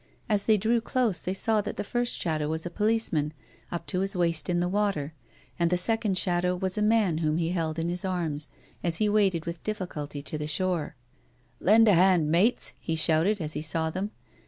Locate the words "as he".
8.83-9.07, 13.39-13.61